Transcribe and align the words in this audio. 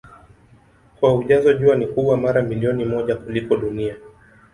Kwa 0.99 1.15
ujazo 1.15 1.53
Jua 1.53 1.75
ni 1.75 1.87
kubwa 1.87 2.17
mara 2.17 2.41
milioni 2.41 2.85
moja 2.85 3.15
kuliko 3.15 3.57
Dunia. 3.57 3.95